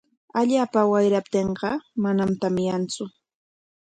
[0.39, 1.69] Allaapa wayraptinqa
[2.03, 3.03] manam tamyantsu.